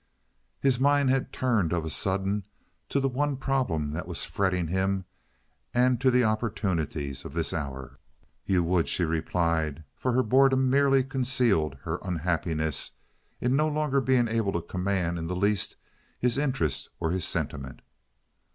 [0.59, 2.43] His mind had turned of a sudden
[2.89, 5.05] to the one problem that was fretting him
[5.75, 7.99] and to the opportunities of this hour.
[8.43, 12.93] "You would," she replied, for her boredom merely concealed her unhappiness
[13.39, 15.75] in no longer being able to command in the least
[16.17, 17.83] his interest or his sentiment.